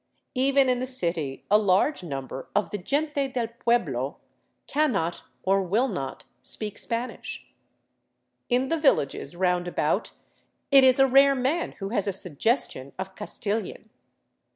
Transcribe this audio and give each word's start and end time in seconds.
Even 0.33 0.67
in 0.67 0.79
the 0.79 0.87
city 0.87 1.45
a 1.51 1.59
large 1.59 2.03
number 2.03 2.49
of 2.55 2.71
the" 2.71 2.77
gente 2.91 3.27
del 3.27 3.49
pueblo" 3.59 4.17
cannot, 4.73 5.21
or 5.43 5.61
will 5.61 5.87
not, 5.87 6.25
speak 6.41 6.79
Spanish; 6.79 7.45
in 8.49 8.69
the 8.69 8.79
villages 8.79 9.35
round 9.35 9.67
about 9.67 10.11
it 10.71 10.83
is 10.83 10.99
a 10.99 11.05
rare 11.05 11.35
man 11.35 11.73
who 11.73 11.89
has 11.89 12.07
a 12.07 12.13
suggestion 12.13 12.93
of 12.97 13.13
Cas 13.13 13.37
tilian. 13.37 13.89